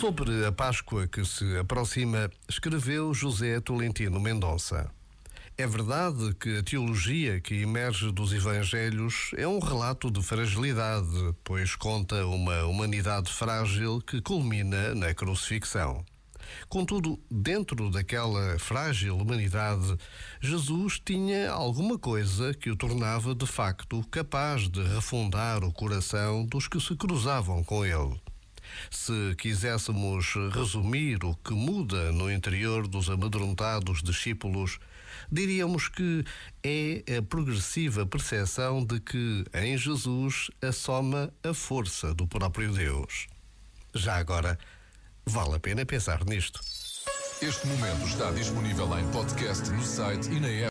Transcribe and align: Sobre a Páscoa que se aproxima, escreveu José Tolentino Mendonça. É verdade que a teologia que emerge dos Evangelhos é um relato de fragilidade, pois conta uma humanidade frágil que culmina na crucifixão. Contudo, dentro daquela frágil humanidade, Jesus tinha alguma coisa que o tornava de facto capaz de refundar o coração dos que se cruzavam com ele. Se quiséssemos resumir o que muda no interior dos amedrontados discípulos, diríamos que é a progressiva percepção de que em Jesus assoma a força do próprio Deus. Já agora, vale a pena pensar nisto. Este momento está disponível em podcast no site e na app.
Sobre 0.00 0.44
a 0.44 0.52
Páscoa 0.52 1.06
que 1.06 1.24
se 1.24 1.56
aproxima, 1.56 2.30
escreveu 2.46 3.14
José 3.14 3.58
Tolentino 3.60 4.20
Mendonça. 4.20 4.90
É 5.56 5.66
verdade 5.66 6.34
que 6.34 6.58
a 6.58 6.62
teologia 6.62 7.40
que 7.40 7.62
emerge 7.62 8.12
dos 8.12 8.30
Evangelhos 8.34 9.30
é 9.38 9.48
um 9.48 9.58
relato 9.58 10.10
de 10.10 10.22
fragilidade, 10.22 11.34
pois 11.42 11.74
conta 11.74 12.26
uma 12.26 12.64
humanidade 12.64 13.32
frágil 13.32 14.02
que 14.02 14.20
culmina 14.20 14.94
na 14.94 15.14
crucifixão. 15.14 16.04
Contudo, 16.68 17.18
dentro 17.30 17.90
daquela 17.90 18.58
frágil 18.58 19.16
humanidade, 19.16 19.96
Jesus 20.42 21.00
tinha 21.02 21.50
alguma 21.50 21.98
coisa 21.98 22.52
que 22.52 22.70
o 22.70 22.76
tornava 22.76 23.34
de 23.34 23.46
facto 23.46 24.04
capaz 24.10 24.68
de 24.68 24.82
refundar 24.82 25.64
o 25.64 25.72
coração 25.72 26.44
dos 26.44 26.68
que 26.68 26.78
se 26.78 26.94
cruzavam 26.96 27.64
com 27.64 27.82
ele. 27.82 28.20
Se 28.90 29.34
quiséssemos 29.36 30.34
resumir 30.52 31.24
o 31.24 31.34
que 31.34 31.52
muda 31.52 32.12
no 32.12 32.30
interior 32.30 32.86
dos 32.86 33.08
amedrontados 33.08 34.02
discípulos, 34.02 34.78
diríamos 35.30 35.88
que 35.88 36.24
é 36.62 37.18
a 37.18 37.22
progressiva 37.22 38.06
percepção 38.06 38.84
de 38.84 39.00
que 39.00 39.44
em 39.54 39.76
Jesus 39.76 40.50
assoma 40.62 41.32
a 41.42 41.52
força 41.54 42.14
do 42.14 42.26
próprio 42.26 42.72
Deus. 42.72 43.26
Já 43.94 44.16
agora, 44.16 44.58
vale 45.24 45.56
a 45.56 45.60
pena 45.60 45.86
pensar 45.86 46.24
nisto. 46.24 46.60
Este 47.42 47.66
momento 47.66 48.06
está 48.06 48.30
disponível 48.30 48.98
em 48.98 49.06
podcast 49.10 49.68
no 49.70 49.82
site 49.82 50.30
e 50.30 50.40
na 50.40 50.48
app. 50.48 50.64